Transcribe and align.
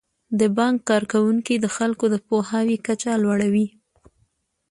د 0.39 0.41
بانک 0.57 0.77
کارکوونکي 0.89 1.55
د 1.59 1.65
خلکو 1.75 2.05
د 2.09 2.15
پوهاوي 2.27 2.77
کچه 2.85 3.11
لوړوي. 3.23 3.67